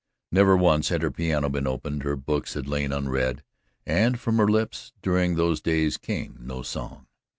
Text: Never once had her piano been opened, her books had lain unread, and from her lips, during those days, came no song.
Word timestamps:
Never 0.31 0.57
once 0.57 0.89
had 0.89 1.03
her 1.03 1.11
piano 1.11 1.47
been 1.47 1.67
opened, 1.67 2.01
her 2.01 2.15
books 2.15 2.55
had 2.55 2.67
lain 2.67 2.91
unread, 2.91 3.43
and 3.85 4.19
from 4.19 4.37
her 4.37 4.47
lips, 4.47 4.93
during 5.03 5.35
those 5.35 5.61
days, 5.61 5.97
came 5.97 6.37
no 6.39 6.63
song. 6.63 7.05